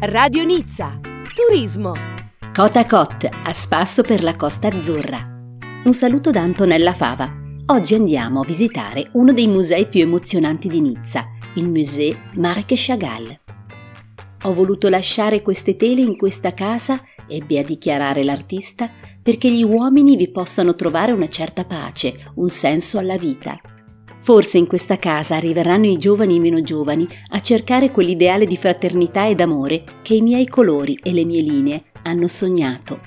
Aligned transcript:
Radio 0.00 0.44
Nizza. 0.44 1.00
Turismo. 1.34 1.94
Cota 2.52 2.84
Cot, 2.84 3.26
a 3.44 3.52
spasso 3.54 4.02
per 4.02 4.22
la 4.22 4.36
Costa 4.36 4.68
Azzurra. 4.68 5.26
Un 5.84 5.92
saluto 5.94 6.30
da 6.30 6.42
Antonella 6.42 6.92
Fava. 6.92 7.34
Oggi 7.64 7.94
andiamo 7.94 8.42
a 8.42 8.44
visitare 8.44 9.08
uno 9.12 9.32
dei 9.32 9.48
musei 9.48 9.86
più 9.86 10.02
emozionanti 10.02 10.68
di 10.68 10.82
Nizza, 10.82 11.24
il 11.54 11.70
Musée 11.70 12.14
Marc 12.34 12.74
Chagall. 12.74 13.40
Ho 14.42 14.52
voluto 14.52 14.90
lasciare 14.90 15.40
queste 15.40 15.76
tele 15.76 16.02
in 16.02 16.18
questa 16.18 16.52
casa, 16.52 17.00
ebbe 17.26 17.58
a 17.58 17.64
dichiarare 17.64 18.22
l'artista, 18.22 18.90
perché 19.22 19.50
gli 19.50 19.64
uomini 19.64 20.14
vi 20.16 20.30
possano 20.30 20.74
trovare 20.74 21.12
una 21.12 21.28
certa 21.28 21.64
pace, 21.64 22.32
un 22.34 22.50
senso 22.50 22.98
alla 22.98 23.16
vita 23.16 23.58
Forse 24.26 24.58
in 24.58 24.66
questa 24.66 24.98
casa 24.98 25.36
arriveranno 25.36 25.86
i 25.86 25.98
giovani 25.98 26.34
e 26.34 26.40
meno 26.40 26.60
giovani 26.60 27.06
a 27.28 27.40
cercare 27.40 27.92
quell'ideale 27.92 28.44
di 28.44 28.56
fraternità 28.56 29.28
ed 29.28 29.40
amore 29.40 29.84
che 30.02 30.14
i 30.14 30.20
miei 30.20 30.48
colori 30.48 30.98
e 31.00 31.12
le 31.12 31.24
mie 31.24 31.42
linee 31.42 31.84
hanno 32.02 32.26
sognato. 32.26 33.02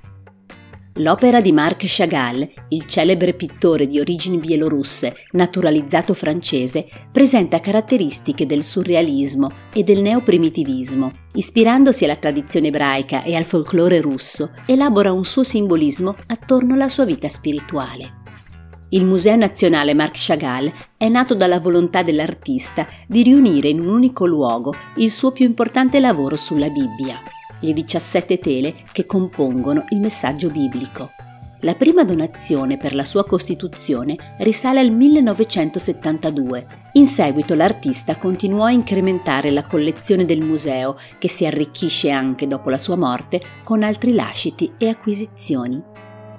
L'opera 0.93 1.41
di 1.41 1.51
Marc 1.51 1.83
Chagall, 1.87 2.47
il 2.69 2.85
celebre 2.85 3.33
pittore 3.33 3.85
di 3.85 3.99
origini 3.99 4.37
bielorusse, 4.37 5.13
naturalizzato 5.31 6.13
francese, 6.13 6.87
presenta 7.11 7.59
caratteristiche 7.59 8.45
del 8.45 8.63
surrealismo 8.63 9.51
e 9.73 9.83
del 9.83 9.99
neoprimitivismo. 9.99 11.11
Ispirandosi 11.33 12.05
alla 12.05 12.15
tradizione 12.15 12.67
ebraica 12.67 13.23
e 13.23 13.35
al 13.35 13.43
folklore 13.43 13.99
russo, 13.99 14.51
elabora 14.65 15.11
un 15.11 15.25
suo 15.25 15.43
simbolismo 15.43 16.15
attorno 16.27 16.75
alla 16.75 16.88
sua 16.88 17.03
vita 17.03 17.27
spirituale. 17.27 18.19
Il 18.91 19.05
Museo 19.05 19.35
Nazionale 19.35 19.93
Marc 19.93 20.16
Chagall 20.16 20.71
è 20.97 21.07
nato 21.09 21.35
dalla 21.35 21.59
volontà 21.59 22.02
dell'artista 22.02 22.88
di 23.05 23.21
riunire 23.21 23.70
in 23.70 23.81
un 23.81 23.88
unico 23.88 24.25
luogo 24.25 24.73
il 24.95 25.11
suo 25.11 25.31
più 25.31 25.45
importante 25.45 25.99
lavoro 25.99 26.35
sulla 26.35 26.70
Bibbia, 26.70 27.21
le 27.59 27.73
17 27.73 28.39
tele 28.39 28.73
che 28.91 29.05
compongono 29.05 29.85
il 29.89 29.99
messaggio 29.99 30.49
biblico. 30.49 31.11
La 31.61 31.75
prima 31.75 32.03
donazione 32.03 32.78
per 32.78 32.95
la 32.95 33.03
sua 33.03 33.25
costituzione 33.25 34.16
risale 34.39 34.80
al 34.80 34.89
1972. 34.89 36.67
In 36.94 37.06
seguito 37.06 37.53
l'artista 37.53 38.16
continuò 38.16 38.63
a 38.63 38.72
incrementare 38.72 39.52
la 39.52 39.67
collezione 39.67 40.25
del 40.25 40.41
museo, 40.41 40.95
che 41.19 41.30
si 41.30 41.45
arricchisce 41.45 42.09
anche 42.09 42.47
dopo 42.47 42.72
la 42.72 42.80
sua 42.80 42.95
morte 42.95 43.39
con 43.63 43.83
altri 43.83 44.13
lasciti 44.13 44.72
e 44.80 44.88
acquisizioni. 44.88 45.88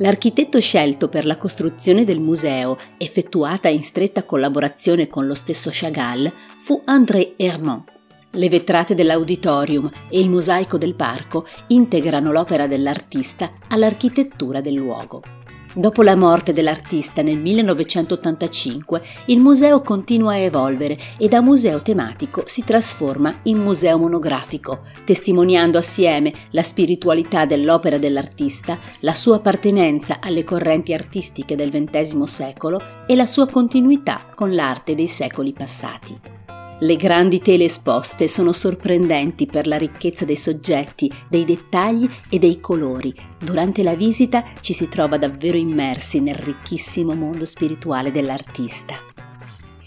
L'architetto 0.03 0.59
scelto 0.61 1.09
per 1.11 1.27
la 1.27 1.37
costruzione 1.37 2.05
del 2.05 2.21
museo, 2.21 2.79
effettuata 2.97 3.69
in 3.69 3.83
stretta 3.83 4.23
collaborazione 4.25 5.09
con 5.09 5.27
lo 5.27 5.35
stesso 5.35 5.69
Chagall, 5.71 6.33
fu 6.63 6.81
André 6.87 7.35
Hermont. 7.37 7.85
Le 8.31 8.49
vetrate 8.49 8.95
dell'auditorium 8.95 9.91
e 10.09 10.19
il 10.19 10.31
mosaico 10.31 10.79
del 10.79 10.95
parco 10.95 11.47
integrano 11.67 12.33
l'opera 12.33 12.67
dell'artista 12.67 13.53
all'architettura 13.69 14.63
del 14.63 14.75
luogo. 14.75 15.40
Dopo 15.73 16.03
la 16.03 16.17
morte 16.17 16.53
dell'artista 16.53 17.23
nel 17.23 17.39
1985, 17.39 19.03
il 19.27 19.39
museo 19.39 19.83
continua 19.83 20.33
a 20.33 20.39
evolvere 20.39 20.99
e 21.17 21.29
da 21.29 21.41
museo 21.41 21.81
tematico 21.81 22.43
si 22.47 22.65
trasforma 22.65 23.33
in 23.45 23.59
museo 23.59 23.97
monografico, 23.97 24.81
testimoniando 25.05 25.79
assieme 25.79 26.33
la 26.51 26.65
spiritualità 26.65 27.45
dell'opera 27.45 27.99
dell'artista, 27.99 28.81
la 29.01 29.15
sua 29.15 29.37
appartenenza 29.37 30.19
alle 30.21 30.43
correnti 30.43 30.93
artistiche 30.93 31.55
del 31.55 31.71
XX 31.71 32.25
secolo 32.25 32.83
e 33.07 33.15
la 33.15 33.27
sua 33.27 33.47
continuità 33.47 34.25
con 34.35 34.53
l'arte 34.53 34.97
dei 34.97 35.07
secoli 35.07 35.53
passati. 35.53 36.40
Le 36.83 36.97
grandi 36.97 37.41
tele 37.41 37.65
esposte 37.65 38.27
sono 38.27 38.53
sorprendenti 38.53 39.45
per 39.45 39.67
la 39.67 39.77
ricchezza 39.77 40.25
dei 40.25 40.37
soggetti, 40.37 41.13
dei 41.29 41.45
dettagli 41.45 42.09
e 42.31 42.39
dei 42.39 42.59
colori. 42.59 43.15
Durante 43.39 43.83
la 43.83 43.95
visita 43.95 44.43
ci 44.61 44.73
si 44.73 44.89
trova 44.89 45.19
davvero 45.19 45.59
immersi 45.59 46.21
nel 46.21 46.37
ricchissimo 46.37 47.15
mondo 47.15 47.45
spirituale 47.45 48.11
dell'artista. 48.11 48.95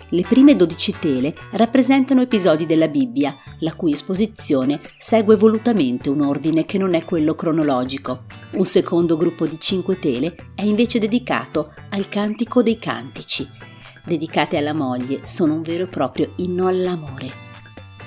Le 0.10 0.22
prime 0.22 0.56
12 0.56 1.00
tele 1.00 1.36
rappresentano 1.54 2.22
episodi 2.22 2.68
della 2.68 2.88
Bibbia, 2.88 3.36
la 3.62 3.74
cui 3.74 3.94
esposizione 3.94 4.80
segue 5.00 5.36
volutamente 5.36 6.10
un 6.10 6.22
ordine 6.22 6.64
che 6.64 6.78
non 6.78 6.94
è 6.94 7.04
quello 7.04 7.34
cronologico. 7.34 8.26
Un 8.52 8.66
secondo 8.66 9.18
gruppo 9.18 9.48
di 9.48 9.60
5 9.60 9.98
tele 9.98 10.36
è 10.54 10.62
invece 10.62 11.00
dedicato 11.00 11.74
al 11.90 12.08
Cantico 12.08 12.62
dei 12.62 12.78
Cantici, 12.78 13.50
dedicate 14.04 14.58
alla 14.58 14.74
moglie 14.74 15.22
sono 15.26 15.54
un 15.54 15.62
vero 15.62 15.84
e 15.86 15.88
proprio 15.88 16.34
inno 16.38 16.68
all'amore. 16.68 17.32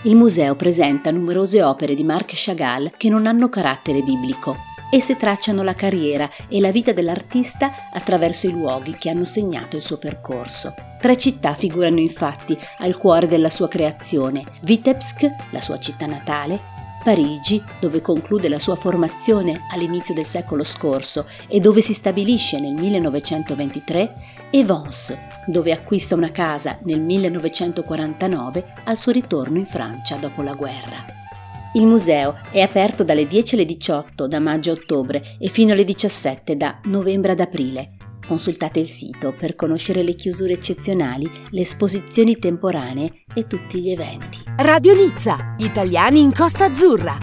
Il 0.02 0.14
museo 0.14 0.54
presenta 0.54 1.10
numerose 1.10 1.62
opere 1.62 1.94
di 1.94 2.04
Marc 2.04 2.32
Chagall 2.34 2.92
che 2.96 3.08
non 3.08 3.26
hanno 3.26 3.48
carattere 3.48 4.02
biblico. 4.02 4.56
Esse 4.88 5.16
tracciano 5.16 5.64
la 5.64 5.74
carriera 5.74 6.30
e 6.48 6.60
la 6.60 6.70
vita 6.70 6.92
dell'artista 6.92 7.90
attraverso 7.92 8.46
i 8.46 8.52
luoghi 8.52 8.92
che 8.92 9.10
hanno 9.10 9.24
segnato 9.24 9.74
il 9.74 9.82
suo 9.82 9.98
percorso. 9.98 10.72
Tre 11.00 11.16
città 11.16 11.54
figurano 11.54 11.98
infatti 11.98 12.56
al 12.78 12.96
cuore 12.96 13.26
della 13.26 13.50
sua 13.50 13.66
creazione: 13.66 14.44
Vitebsk, 14.62 15.28
la 15.50 15.60
sua 15.60 15.78
città 15.78 16.06
natale, 16.06 16.74
Parigi, 17.06 17.62
dove 17.78 18.00
conclude 18.00 18.48
la 18.48 18.58
sua 18.58 18.74
formazione 18.74 19.60
all'inizio 19.72 20.12
del 20.12 20.24
secolo 20.24 20.64
scorso 20.64 21.26
e 21.46 21.60
dove 21.60 21.80
si 21.80 21.92
stabilisce 21.92 22.58
nel 22.58 22.72
1923, 22.72 24.12
e 24.50 24.64
Vence, 24.64 25.16
dove 25.46 25.70
acquista 25.70 26.16
una 26.16 26.32
casa 26.32 26.80
nel 26.82 27.00
1949 27.00 28.72
al 28.86 28.98
suo 28.98 29.12
ritorno 29.12 29.56
in 29.56 29.66
Francia 29.66 30.16
dopo 30.16 30.42
la 30.42 30.54
guerra. 30.54 31.04
Il 31.74 31.86
museo 31.86 32.40
è 32.50 32.60
aperto 32.60 33.04
dalle 33.04 33.28
10 33.28 33.54
alle 33.54 33.66
18 33.66 34.26
da 34.26 34.40
maggio 34.40 34.70
a 34.70 34.74
ottobre 34.74 35.36
e 35.38 35.46
fino 35.48 35.74
alle 35.74 35.84
17 35.84 36.56
da 36.56 36.80
novembre 36.86 37.30
ad 37.30 37.38
aprile. 37.38 37.90
Consultate 38.26 38.80
il 38.80 38.88
sito 38.88 39.32
per 39.32 39.54
conoscere 39.54 40.02
le 40.02 40.14
chiusure 40.14 40.52
eccezionali, 40.52 41.30
le 41.50 41.60
esposizioni 41.60 42.38
temporanee 42.38 43.24
e 43.32 43.46
tutti 43.46 43.80
gli 43.80 43.90
eventi. 43.90 44.42
Radio 44.56 44.94
Nizza, 44.94 45.54
italiani 45.58 46.20
in 46.20 46.32
Costa 46.34 46.64
Azzurra. 46.64 47.14